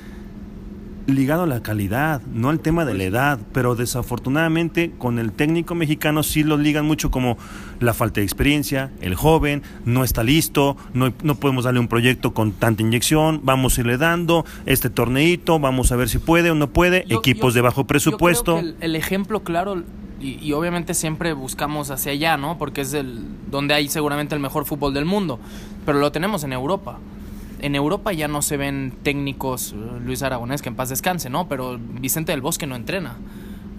[1.09, 5.75] ligado a la calidad, no al tema de la edad, pero desafortunadamente con el técnico
[5.75, 7.39] mexicano sí lo ligan mucho como
[7.81, 12.35] la falta de experiencia, el joven, no está listo, no, no podemos darle un proyecto
[12.35, 16.55] con tanta inyección, vamos a irle dando este torneito, vamos a ver si puede o
[16.55, 18.57] no puede, Yo- equipos yo- de bajo yo presupuesto.
[18.59, 19.83] creo que el, el ejemplo claro,
[20.21, 22.59] y, y obviamente siempre buscamos hacia allá, ¿no?
[22.59, 25.39] Porque es el donde hay seguramente el mejor fútbol del mundo,
[25.87, 26.99] pero lo tenemos en Europa.
[27.61, 31.49] En Europa ya no se ven técnicos, eh, Luis Aragonés, que en paz descanse, ¿no?
[31.49, 33.17] Pero Vicente del Bosque no entrena.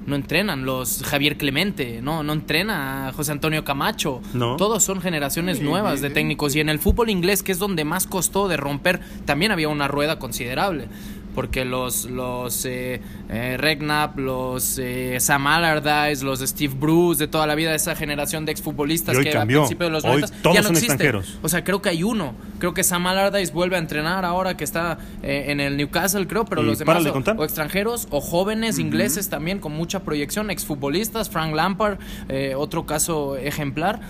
[0.05, 4.21] No entrenan los Javier Clemente, no, no entrena a José Antonio Camacho.
[4.33, 4.55] No.
[4.55, 6.55] Todos son generaciones nuevas de técnicos.
[6.55, 9.87] Y en el fútbol inglés, que es donde más costó de romper, también había una
[9.87, 10.87] rueda considerable.
[11.35, 17.45] Porque los, los eh, eh, Redknapp, los eh, Sam Allardyce, los Steve Bruce, de toda
[17.47, 19.59] la vida, esa generación de exfutbolistas que cambió.
[19.59, 20.93] a principios de los Hoy 90 todos ya no son existe.
[20.93, 21.39] extranjeros.
[21.41, 22.33] O sea, creo que hay uno.
[22.57, 26.45] Creo que Sam Allardyce vuelve a entrenar ahora que está eh, en el Newcastle, creo,
[26.45, 31.29] pero Y los demás o, o extranjeros o jóvenes ingleses también con mucha proyección, exfutbolistas,
[31.29, 34.01] Frank Lampard, eh, otro caso ejemplar.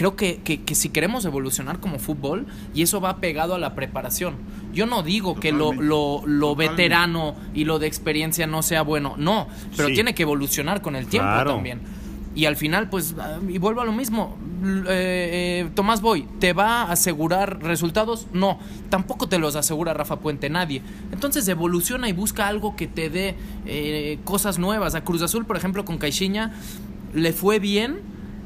[0.00, 3.74] Creo que, que, que, si queremos evolucionar como fútbol, y eso va pegado a la
[3.74, 4.36] preparación.
[4.72, 9.16] Yo no digo que lo, lo, lo veterano y lo de experiencia no sea bueno,
[9.18, 9.94] no, pero Sí.
[9.96, 11.50] tiene que evolucionar con el tiempo Claro.
[11.56, 11.80] también.
[12.34, 13.14] Y al final, pues,
[13.46, 14.38] y vuelvo a lo mismo.
[14.64, 18.26] Eh, eh, Tomás Boy, ¿te va a asegurar resultados?
[18.32, 18.58] No,
[18.88, 20.80] tampoco te los asegura Rafa Puente, nadie.
[21.12, 23.34] Entonces evoluciona y busca algo que te dé
[23.66, 24.94] eh, cosas nuevas.
[24.94, 26.52] A Cruz Azul, por ejemplo, con Caixinha,
[27.12, 27.98] le fue bien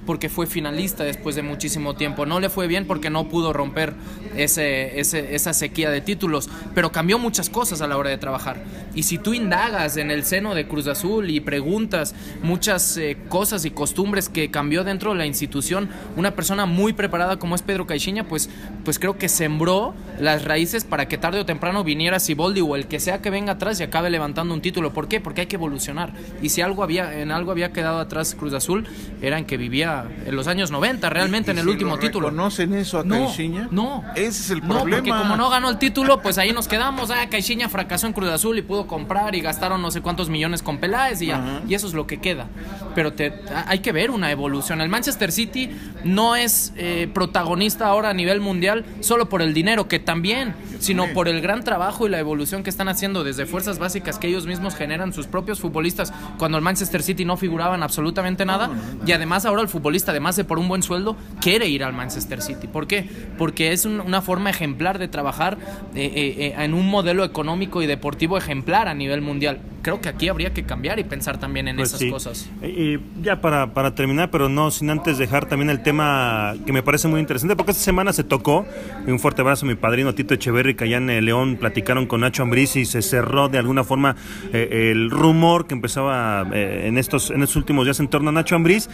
[0.07, 2.27] porque fue finalista después de muchísimo tiempo.
[2.27, 3.95] No le fue bien porque no pudo romper
[4.37, 8.63] ese, ese- esa sequía de títulos, pero cambió muchas cosas a la hora de trabajar.
[8.95, 13.65] Y si tú indagas en el seno de Cruz Azul y preguntas muchas eh, cosas
[13.65, 17.87] y costumbres que cambió dentro de la institución, una persona muy preparada como es Pedro
[17.87, 18.51] Caixinha, pues,
[18.85, 22.87] pues creo que sembró las raíces para que tarde o temprano viniera Siboldi o el
[22.87, 24.93] que sea que venga atrás y acabe levantando un título.
[24.93, 25.21] ¿Por qué?
[25.21, 26.13] Porque hay que evolucionar.
[26.43, 28.87] Y si algo había, en algo había quedado atrás Cruz Azul,
[29.23, 29.94] era en que vivía
[30.27, 32.29] en los años 90, realmente en ¿Y el si último lo título.
[32.29, 33.69] ¿Conocen eso a No, Caixinha?
[33.71, 34.03] no.
[34.15, 34.97] Ese es el No, problema.
[34.99, 37.11] porque como no ganó el título, pues ahí nos quedamos.
[37.11, 40.63] Ah, Caixinha fracasó en Cruz Azul y pudo comprar y gastaron no sé cuántos millones
[40.63, 41.37] con Peláez y ya.
[41.39, 41.61] Ajá.
[41.69, 42.47] Y eso es lo que queda.
[42.95, 44.81] Pero te, a- hay que ver una evolución.
[44.81, 45.71] El Manchester City
[46.05, 51.07] no es eh, protagonista ahora a nivel mundial solo por el dinero, que también, sino
[51.15, 54.47] por el gran trabajo y la evolución que están haciendo desde fuerzas básicas que ellos
[54.47, 58.71] mismos generan sus propios futbolistas cuando el Manchester City no figuraban absolutamente nada.
[59.07, 62.41] Y además ahora el futbolista, además de por un buen sueldo, quiere ir al Manchester
[62.41, 62.67] City.
[62.69, 63.07] ¿Por qué?
[63.37, 65.59] Porque es un- una forma ejemplar de trabajar
[65.95, 69.59] eh, eh, eh, en un modelo económico y deportivo ejemplar a nivel mundial.
[69.83, 72.09] Creo que aquí habría que cambiar y pensar también en Pues esas sí.
[72.11, 72.51] cosas.
[72.63, 76.83] Y ya para, para terminar, pero no sin antes dejar también el tema que me
[76.83, 78.65] parece muy interesante, porque esta semana se tocó,
[79.07, 82.23] y un fuerte abrazo a mi padrino Tito Echeverri, que allá en León platicaron con
[82.23, 84.17] Nacho Ambriz y se cerró de alguna forma
[84.55, 88.57] eh, el rumor que empezaba en, estos, en estos últimos días en torno a Nacho
[88.57, 88.89] Ambriz.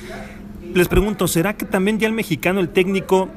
[0.75, 3.29] Les pregunto, ¿será que también ya el mexicano, el técnico,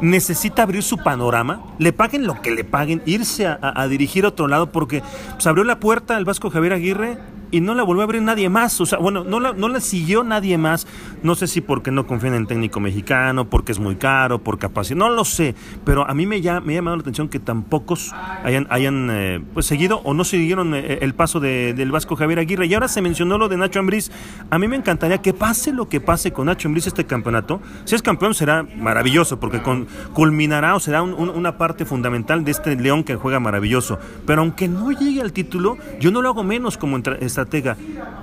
[0.00, 4.28] necesita abrir su panorama, le paguen lo que le paguen, irse a, a- dirigir a
[4.28, 5.02] otro lado, porque
[5.34, 7.18] pues, abrió la puerta al Vasco Javier Aguirre
[7.50, 8.80] y no la volvió a abrir nadie más.
[8.80, 10.86] O sea, bueno, no la, no la siguió nadie más.
[11.22, 14.58] No sé si porque no confían en el técnico mexicano, porque es muy caro, por
[14.58, 15.54] capacidad, no lo sé.
[15.84, 18.12] Pero a mí me, ya, me ha llamado la atención que tan pocos
[18.44, 22.38] hayan, hayan eh, pues, seguido o no siguieron eh, el paso de- del Vasco Javier
[22.38, 22.66] Aguirre.
[22.66, 24.10] Y ahora se mencionó lo de Nacho Ambriz.
[24.50, 27.60] A mí me encantaría que pase lo que pase con Nacho Ambriz este campeonato.
[27.84, 32.44] Si es campeón será maravilloso, porque con, culminará o será un- un- una parte fundamental
[32.44, 33.98] de este León que juega maravilloso.
[34.26, 37.16] Pero aunque no llegue al título, yo no lo hago menos como entra-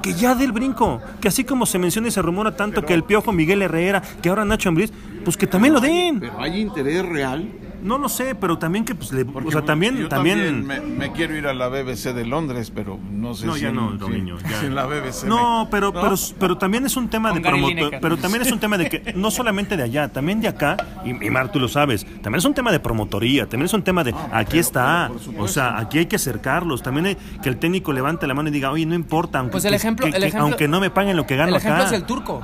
[0.02, 1.02] Que ya dé el brinco.
[1.22, 4.30] Que así como se menciona y se rumora tanto que el Piojo Miguel Herrera, que
[4.30, 4.92] ahora Nacho Ambriz,
[5.24, 6.20] pues que también lo den.
[6.20, 7.52] Pero hay interés real.
[7.84, 11.12] No lo sé, pero también que pues le, o sea, también yo también, me, me
[11.12, 13.92] quiero ir a la BBC de Londres, pero no sé No, si, ya en- no,
[13.92, 14.60] si- Robinho, ya.
[14.60, 15.26] si en la BBC.
[15.26, 16.02] No, me- pero, ¿no?
[16.02, 18.90] pero, pero también es un tema Con de promotor, pero también es un tema de
[18.90, 22.36] que no solamente de allá, también de acá, y, y Mar, tú lo sabes, también
[22.36, 25.48] es un tema de promotoría, también es un tema de aquí pero- está, pero o
[25.48, 28.72] sea, aquí hay que acercarlos, también hay que el técnico levante la mano y diga,
[28.72, 30.90] oye, no importa, aunque, Pues el que- ejemplo- que- el que- ejemplo- aunque no me
[30.90, 31.96] paguen lo que gano El ejemplo acá.
[31.96, 32.42] es el turco.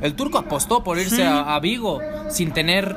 [0.00, 1.22] El turco apostó por irse Sí.
[1.22, 1.98] a, a Vigo
[2.30, 2.96] sin tener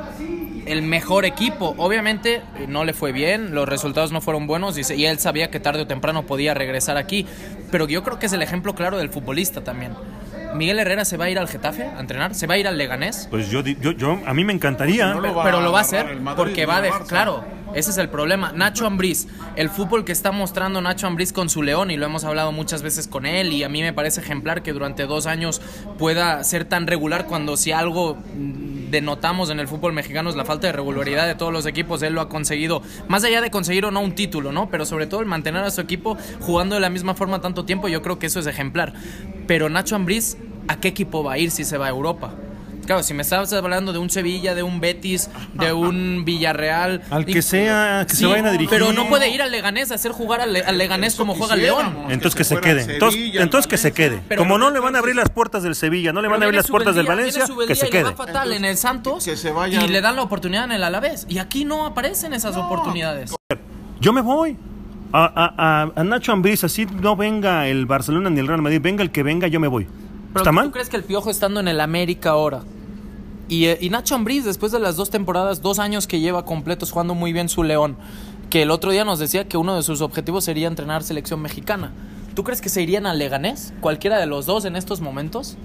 [0.66, 1.74] el mejor equipo.
[1.78, 5.20] Obviamente eh, no le fue bien, los resultados no fueron buenos y, se- y él
[5.20, 7.26] sabía que tarde o temprano podía regresar aquí.
[7.72, 9.94] Pero yo creo que es el ejemplo claro del futbolista también.
[10.54, 12.78] Miguel Herrera se va a ir al Getafe a entrenar, se va a ir al
[12.78, 13.28] Leganés.
[13.32, 15.14] Pues yo, di- yo, yo, a mí me encantaría.
[15.14, 17.04] No Pero, va pero a lo va a hacer porque va a dejar.
[17.06, 18.52] Claro, ese es el problema.
[18.52, 22.26] Nacho Ambriz, el fútbol que está mostrando Nacho Ambriz con su León, y lo hemos
[22.26, 25.62] hablado muchas veces con él, y a mí me parece ejemplar que durante dos años
[25.98, 28.18] pueda ser tan regular cuando si algo
[28.92, 32.04] denotamos en el fútbol mexicano es la falta de regularidad de todos los equipos.
[32.04, 34.70] Él lo ha conseguido, más allá de conseguir o no un título, ¿no?
[34.70, 37.88] Pero sobre todo el mantener a su equipo jugando de la misma forma tanto tiempo,
[37.88, 38.94] yo creo que eso es ejemplar.
[39.48, 42.36] Pero Nacho Ambriz, ¿a qué equipo va a ir si se va a Europa?
[42.86, 47.02] Claro, si me estabas hablando de un Sevilla, de un Betis, de un Villarreal.
[47.10, 48.70] Al que y- sea, que se vayan a dirigir.
[48.70, 51.54] Pero no puede ir al Leganés a hacer jugar al, Le- al Leganés como juega
[51.54, 51.62] el.
[51.62, 51.96] León.
[52.10, 52.82] Entonces que se quede.
[52.84, 54.22] Sevilla, Entonces, entonces que se quede.
[54.28, 56.46] Pero- Como no le van a abrir las puertas del Sevilla, no le van a
[56.46, 58.18] abrir las puertas del Valencia, que se y le va quede.
[58.18, 61.26] fatal en el Santos que se vaya- y le dan la oportunidad en el Alavés.
[61.30, 63.34] Y aquí no aparecen esas oportunidades.
[64.00, 64.58] Yo me voy.
[65.14, 68.80] A, a- a- a Nacho Ambriz, así no venga el Barcelona ni el Real Madrid,
[68.82, 69.86] venga el que venga, yo me voy.
[70.34, 70.72] Pero ¿Está ¿tú mal?
[70.72, 72.64] crees que el Piojo estando en el América ahora?
[73.48, 76.92] Y, eh, y Nacho Ambriz, después de las dos temporadas, dos años que lleva completos
[76.92, 77.98] jugando muy bien su León,
[78.50, 81.92] que el otro día nos decía que uno de sus objetivos sería entrenar selección mexicana.
[82.34, 83.74] ¿Tú crees que se irían al Leganés?
[83.82, 85.58] ¿Cualquiera de los dos en estos momentos?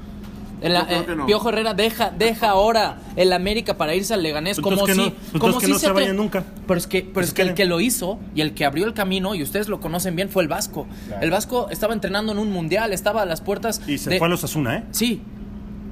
[0.63, 1.27] Eh, no.
[1.27, 4.99] Piojo Herrera deja, deja ahora el América para irse al Leganés Entonces como que si,
[5.39, 6.45] no- que no se vayan nunca.
[6.67, 8.87] Pero es que, pero Pues es que el que- lo hizo y el que abrió
[8.87, 10.87] el camino, y ustedes lo conocen bien, fue el Vasco.
[11.21, 14.27] El Vasco estaba entrenando en un mundial, estaba a las puertas Y se de- fue
[14.29, 14.85] a los Asuna, ¿eh?
[14.93, 15.21] Sí,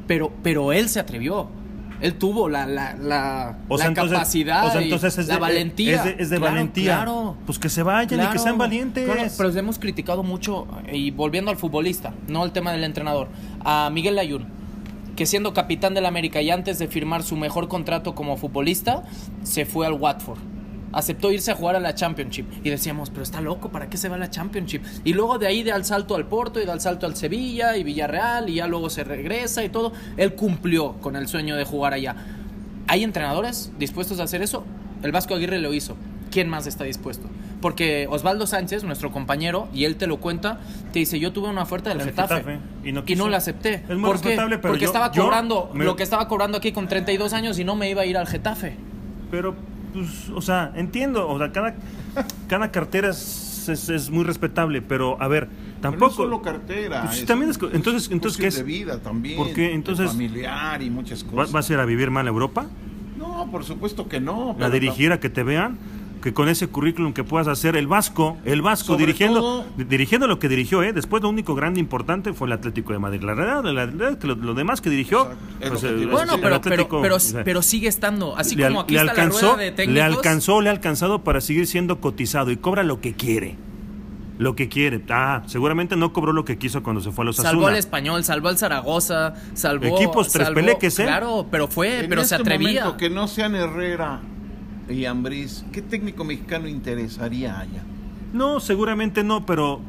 [0.06, 1.48] pero, pero él se atrevió.
[2.00, 5.28] Él tuvo la, la, la, O sea, la entonces, capacidad, o sea, y entonces es
[5.28, 5.96] la de, valentía.
[5.96, 6.96] Es de, es de Claro, valentía.
[6.96, 7.36] Claro.
[7.46, 9.04] Pues que se vayan y que sean valientes.
[9.04, 13.28] Claro, pero hemos criticado mucho, y volviendo al futbolista, no al tema del entrenador,
[13.64, 14.46] a Miguel Layún,
[15.16, 19.04] que siendo capitán del América y antes de firmar su mejor contrato como futbolista,
[19.42, 20.53] se fue al Watford.
[20.94, 22.46] Aceptó irse a jugar a la Championship.
[22.62, 24.82] Y decíamos, pero está loco, ¿para qué se va a la Championship?
[25.04, 27.76] Y luego de ahí de al salto al Porto y de al salto al Sevilla
[27.76, 29.92] y Villarreal y ya luego se regresa y todo.
[30.16, 32.14] Él cumplió con el sueño de jugar allá.
[32.86, 34.64] ¿Hay entrenadores dispuestos a hacer eso?
[35.02, 35.96] El Vasco Aguirre lo hizo.
[36.30, 37.28] ¿Quién más está dispuesto?
[37.60, 40.58] Porque Osvaldo Sánchez, nuestro compañero, y él te lo cuenta,
[40.92, 43.36] te dice, yo tuve una oferta del El Getafe, Getafe, y no y no la
[43.36, 43.84] acepté.
[43.88, 44.36] Es muy ¿Por qué?
[44.36, 47.64] pero Porque yo- estaba cobrando me- lo que estaba cobrando aquí con 32 años y
[47.64, 48.76] no me iba a ir al Getafe.
[49.30, 49.54] Pero,
[49.94, 51.26] pues, o sea, entiendo.
[51.28, 51.74] O sea, cada,
[52.48, 54.82] cada cartera es, es- es muy respetable.
[54.82, 56.06] Pero, a ver, Pero tampoco.
[56.06, 57.04] no solo cartera.
[57.04, 58.56] Pues es- también es entonces- es entonces, ¿qué es?
[58.56, 59.36] de vida también.
[59.38, 59.72] ¿Por qué?
[59.72, 61.52] Entonces- familiar y muchas ¿Va- cosas.
[61.52, 62.66] ¿Vas a ir a vivir mal a Europa?
[63.16, 64.50] No, por supuesto que no.
[64.50, 65.78] ¿A pero dirigir a que te vean?
[66.24, 69.84] Que con ese currículum que puedas hacer, el Vasco, el Vasco Sobre dirigiendo, todo- di-
[69.84, 70.94] dirigiendo lo que dirigió, ¿eh?
[70.94, 73.20] Después lo único grande importante fue el Atlético de Madrid.
[73.22, 75.28] La realidad, la realidad que lo, lo demás que dirigió,
[75.60, 78.38] pues, el- Bueno, el pero, pero, Atlético, pero, o sea, pero sigue estando.
[78.38, 79.94] Así le, como aquí le está alcanzó, la rueda de técnicos.
[79.94, 83.56] le alcanzó, le ha alcanzado para seguir siendo cotizado y cobra lo que quiere.
[84.38, 85.02] Lo que quiere.
[85.10, 87.78] Ah, seguramente no cobró lo que quiso cuando se fue a los Salvó al Asuna.
[87.78, 89.94] español, salvó al Zaragoza, salvó.
[89.96, 91.04] Equipos tres salvó- peleques, ¿eh?
[91.04, 92.80] Claro, pero fue, En pero se este atrevía.
[92.86, 94.22] momento que no sean Herrera
[94.88, 97.82] y Ambriz, ¿qué técnico mexicano interesaría allá?
[98.32, 99.80] No, seguramente no, pero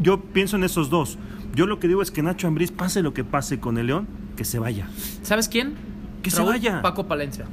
[0.00, 1.18] yo pienso en esos dos.
[1.54, 4.08] Yo lo que digo es que Nacho Ambriz, pase lo que pase con el León,
[4.36, 4.88] que se vaya.
[5.22, 5.74] ¿Sabes quién?
[6.22, 6.80] Que se vaya.
[6.80, 7.44] Paco Palencia.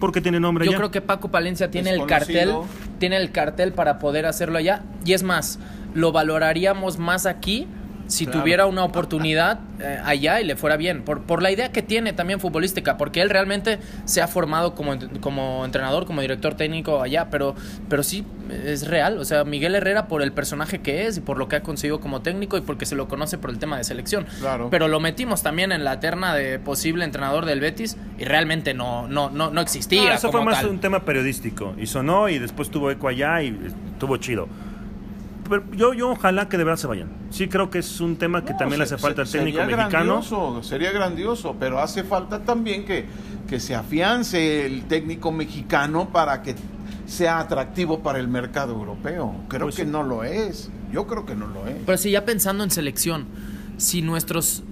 [0.00, 2.50] Porque tiene nombre Yo creo que Paco Palencia tiene el cartel,
[2.98, 4.82] tiene el cartel para poder hacerlo allá.
[5.04, 5.58] Y es más,
[5.94, 7.66] lo valoraríamos más aquí
[8.06, 8.40] si Claro.
[8.40, 11.02] tuviera una oportunidad eh, allá y le fuera bien.
[11.02, 14.94] Por, por la idea que tiene también futbolística, porque él realmente se ha formado como,
[15.20, 17.54] como entrenador, como director técnico allá, pero,
[17.88, 18.24] pero sí
[18.64, 19.18] es real.
[19.18, 22.00] O sea, Miguel Herrera por el personaje que es y por lo que ha conseguido
[22.00, 24.26] como técnico y porque se lo conoce por el tema de selección.
[24.40, 24.68] Claro.
[24.70, 29.08] Pero lo metimos también en la terna de posible entrenador del Betis y realmente no,
[29.08, 30.12] no, no, no existía.
[30.12, 30.70] Ah, eso como fue más tal.
[30.70, 31.74] un tema periodístico.
[31.78, 33.58] Y sonó y después tuvo eco allá y
[33.94, 34.48] estuvo chido.
[35.48, 37.08] Pero yo, yo ojalá que de verdad se vayan.
[37.30, 39.76] Sí creo que es un tema que No, también le hace falta al técnico sería
[39.76, 40.04] mexicano.
[40.20, 43.04] Grandioso, sería grandioso, pero hace falta también que,
[43.48, 46.54] que se afiance el técnico mexicano para que
[47.06, 49.34] sea atractivo para el mercado europeo.
[49.48, 49.88] Creo Pues que sí.
[49.90, 50.70] no lo es.
[50.92, 51.76] Yo creo que no lo es.
[51.84, 53.26] Pero si ya pensando en selección,
[53.76, 54.62] si nuestros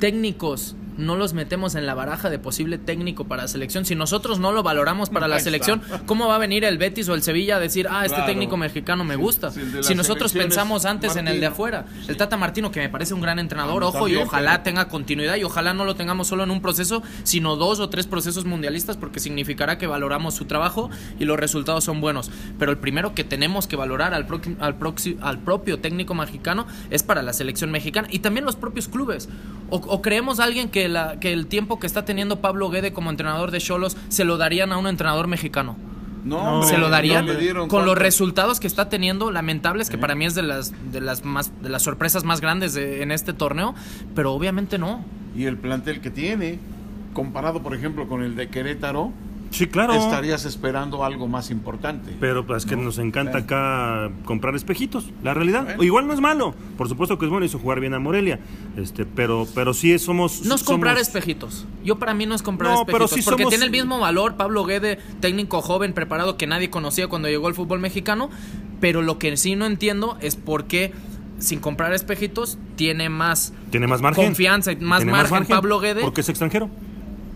[0.00, 4.52] técnicos no los metemos en la baraja de posible técnico para selección, si nosotros no
[4.52, 7.60] lo valoramos para la selección, ¿cómo va a venir el Betis o el Sevilla a
[7.60, 8.26] decir, ah, este Claro.
[8.26, 9.50] técnico mexicano me gusta?
[9.82, 12.06] si nosotros pensamos antes en el de afuera, Sí.
[12.10, 15.36] el Tata Martino, que me parece un gran entrenador, ojo, y ojalá pero- tenga continuidad
[15.36, 18.96] y ojalá no lo tengamos solo en un proceso, sino dos o tres procesos mundialistas,
[18.96, 22.30] porque significará que valoramos su trabajo y los resultados son buenos.
[22.58, 24.26] Pero el primero que tenemos que valorar al,
[24.60, 29.28] al, propio técnico mexicano es para la selección mexicana y también los propios clubes.
[29.70, 33.10] O, o creemos alguien que, la, que el tiempo que está teniendo Pablo Guede como
[33.10, 35.76] entrenador de Cholos se lo darían a un entrenador mexicano.
[36.24, 38.88] No, No, hombre, Se lo darían no le dieron con los cuánto- resultados que está
[38.88, 42.40] teniendo, lamentables, que para mí es de las, de las más de las sorpresas más
[42.40, 43.74] grandes de- en este torneo,
[44.14, 45.04] pero obviamente no.
[45.36, 46.58] Y el plantel que tiene,
[47.14, 49.12] comparado por ejemplo con el de Querétaro,
[49.50, 49.94] Sí, claro.
[49.94, 52.14] estarías esperando algo más importante.
[52.20, 55.64] Pero pues que No, nos encanta acá comprar espejitos, la realidad.
[55.64, 55.82] Bueno.
[55.82, 58.38] Igual no es malo, por supuesto que es bueno, hizo jugar bien a Morelia,
[58.76, 60.42] este, pero, pero sí somos...
[60.44, 61.66] No es comprar somos- espejitos.
[61.84, 63.24] Yo para mí no es comprar No, pero espejitos.
[63.24, 67.08] sí porque somos- tiene el mismo valor Pablo Guede, técnico joven, preparado que nadie conocía
[67.08, 68.30] cuando llegó al fútbol mexicano.
[68.80, 70.92] Pero lo que sí no entiendo es por qué,
[71.38, 74.26] sin comprar espejitos, tiene más, Tiene más margen.
[74.26, 76.68] confianza y más Tiene margen, Pablo Guede Porque es extranjero.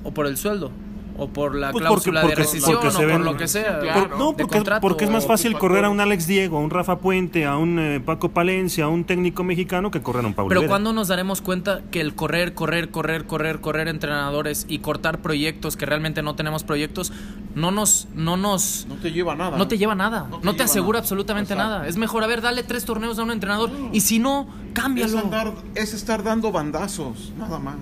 [0.05, 0.71] o por el sueldo.
[1.19, 3.81] O por la Pues cláusula porque- de rescisión porque o por ven- lo que sea.
[3.81, 6.01] Por- no, porque, contrato porque es más fácil correr a un.
[6.01, 9.91] Alex Diego, a un Rafa Puente, a un eh, Paco Palencia, a un técnico mexicano
[9.91, 10.67] que correr a un Pablo Pero.
[10.67, 15.77] ¿cuándo nos daremos cuenta que el correr, correr, correr, correr, correr entrenadores y cortar proyectos
[15.77, 17.13] que realmente no tenemos proyectos
[17.55, 19.59] no nos no nos No te lleva a nada.
[19.59, 21.03] no te lleva nada, no No te, asegura nada.
[21.05, 21.71] absolutamente Exacto.
[21.73, 21.87] nada.
[21.89, 25.19] Es mejor, a ver, dale tres torneos a un entrenador y si no, Es, cámbialo.
[25.19, 27.77] andar, es estar dando bandazos, nada más.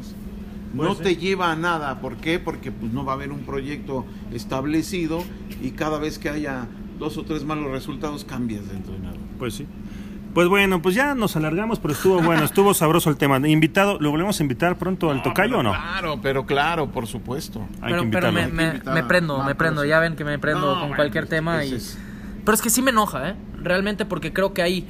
[0.74, 1.04] No ser.
[1.04, 2.00] te lleva a nada.
[2.00, 2.38] ¿Por qué?
[2.38, 5.22] Porque pues, no va a haber un proyecto establecido
[5.62, 6.66] y cada vez que haya
[6.98, 9.18] dos o tres malos resultados cambias de entrenador.
[9.38, 9.66] Pues sí.
[10.34, 13.36] Pues bueno, pues ya nos alargamos, pero estuvo bueno, estuvo sabroso el tema.
[13.48, 15.70] Invitado, ¿lo volvemos a invitar pronto al tocayo o no?
[15.72, 17.66] Claro, pero claro, por supuesto.
[17.80, 19.84] Hay pero que pero me, que me- invitar me prendo, me prendo.
[19.84, 21.64] Ya ven que me prendo No, con bueno, cualquier tema.
[21.64, 21.74] Y...
[21.74, 21.98] es-
[22.44, 23.34] Pero es que sí me enoja, ¿eh?
[23.60, 24.86] Realmente porque creo que hay,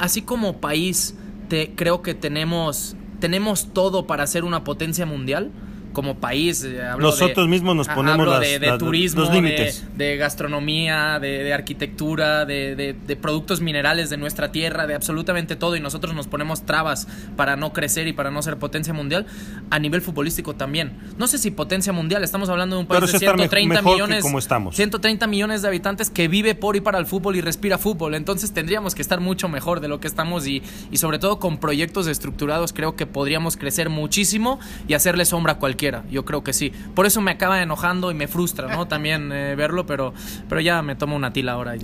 [0.00, 1.16] así como país,
[1.48, 5.50] te, creo que tenemos, tenemos todo para ser una potencia mundial.
[5.96, 6.62] Como país.
[6.62, 9.84] eh, hablo Nosotros de- mismos nos ponemos las- de, de las- turismo, los de, límites.
[9.96, 16.14] de gastronomía, de, arquitectura, de, productos minerales de nuestra tierra, de absolutamente todo, y nosotros
[16.14, 19.24] nos ponemos trabas para no crecer y para no ser potencia mundial,
[19.70, 20.92] a nivel futbolístico también.
[21.16, 23.44] No sé si potencia mundial, estamos hablando de un país Pero de sí estar me-
[23.44, 24.76] 130 mejor que millones, como estamos.
[24.76, 28.52] 130 millones de habitantes que vive por y para el fútbol y respira fútbol, entonces
[28.52, 32.06] tendríamos que estar mucho mejor de lo que estamos y, y sobre todo con proyectos
[32.06, 35.58] estructurados creo que podríamos crecer muchísimo y hacerle sombra a
[35.90, 36.72] cualquiera, yo creo que sí.
[36.94, 38.86] Por eso me acaba enojando y me frustra, ¿no?
[38.88, 40.12] También eh, verlo, pero,
[40.48, 41.76] pero ya me tomo una tila ahora.
[41.76, 41.80] y-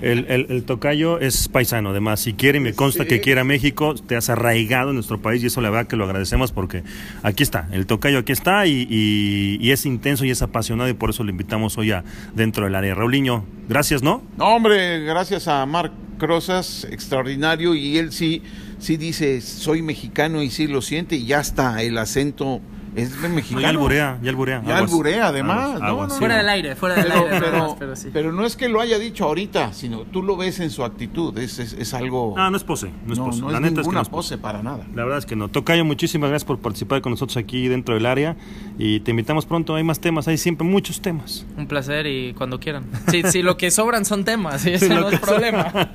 [0.00, 2.20] El, el- el tocayo es paisano, además.
[2.20, 5.46] Si quiere, y me consta que quiera México, te has arraigado en nuestro país y
[5.46, 6.82] eso la verdad que lo agradecemos porque
[7.22, 10.94] aquí está, el tocayo aquí está y, y- y es intenso y es apasionado y
[10.94, 12.94] por eso lo invitamos hoy a dentro del área.
[12.94, 14.22] Raulinho, gracias, ¿no?
[14.36, 18.42] No, hombre, gracias a Marc Crozas, extraordinario, y él sí,
[18.78, 22.60] sí dice, soy mexicano y sí lo siente, y ya está, el acento
[22.94, 23.60] es de No, mexicano.
[23.62, 24.62] ya alburea, ya alburea.
[24.66, 24.90] Ya Aguas.
[24.90, 25.58] alburea, además.
[25.58, 26.14] Aguas, No, aguas, no.
[26.16, 27.24] Fuera del aire, fuera del Pero,
[27.64, 27.76] aire.
[27.78, 28.08] pero, sí.
[28.12, 31.36] pero no es que lo haya dicho ahorita, sino tú lo ves en su actitud,
[31.38, 32.34] es, es, es algo...
[32.36, 33.40] No, no es pose, no es no, pose.
[33.40, 34.86] no la es neta es que ninguna no es pose para nada.
[34.94, 35.48] La verdad es que no.
[35.48, 38.36] Tocayo, muchísimas gracias por participar con nosotros aquí dentro del área
[38.78, 39.74] y te invitamos pronto.
[39.74, 41.46] Hay más temas, hay siempre muchos temas.
[41.56, 42.84] Un placer y cuando quieran.
[43.10, 45.90] Sí, sí, lo que sobran son temas, ese Sí, no es problema.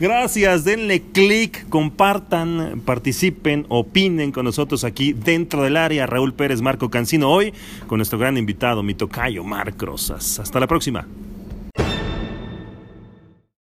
[0.00, 6.06] Gracias, denle clic, compartan, participen, opinen con nosotros aquí dentro del área.
[6.34, 7.52] Pérez, Marco Cancino, hoy
[7.86, 10.38] con nuestro gran invitado, mi tocayo, Marc Rosas.
[10.38, 11.06] Hasta la próxima.